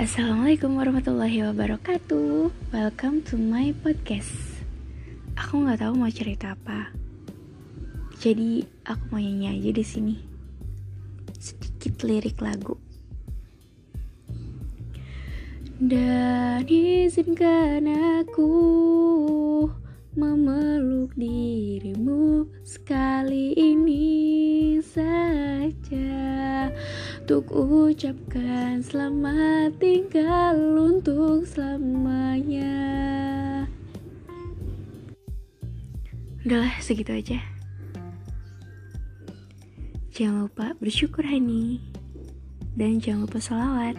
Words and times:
Assalamualaikum 0.00 0.80
warahmatullahi 0.80 1.44
wabarakatuh. 1.52 2.48
Welcome 2.72 3.20
to 3.28 3.36
my 3.36 3.76
podcast. 3.84 4.32
Aku 5.36 5.68
nggak 5.68 5.84
tahu 5.84 6.00
mau 6.00 6.08
cerita 6.08 6.56
apa. 6.56 6.88
Jadi 8.16 8.64
aku 8.88 9.04
mau 9.12 9.20
nyanyi 9.20 9.52
aja 9.52 9.70
di 9.76 9.84
sini. 9.84 10.16
Sedikit 11.36 12.08
lirik 12.08 12.40
lagu. 12.40 12.80
Dan 15.76 16.64
izinkan 16.64 17.84
aku 18.24 18.48
memeluk 20.16 21.12
dirimu 21.20 22.48
sekali 22.64 23.52
ini 23.60 24.21
Untuk 27.22 27.54
ucapkan 27.54 28.82
selamat 28.82 29.78
tinggal 29.78 30.58
untuk 30.74 31.46
selamanya. 31.46 32.74
Udahlah 36.42 36.74
segitu 36.82 37.14
aja. 37.14 37.38
Jangan 40.10 40.50
lupa 40.50 40.74
bersyukur 40.82 41.22
Hani. 41.22 41.78
Dan 42.74 42.98
jangan 42.98 43.30
lupa 43.30 43.38
sholawat 43.38 43.94